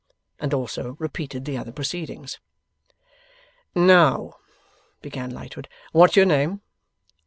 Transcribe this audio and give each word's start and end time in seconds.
And 0.39 0.51
also 0.51 0.95
repeated 0.97 1.45
the 1.45 1.59
other 1.59 1.71
proceedings. 1.71 2.39
'Now,' 3.75 4.33
began 5.03 5.29
Lightwood, 5.29 5.67
'what's 5.91 6.15
your 6.15 6.25
name? 6.25 6.61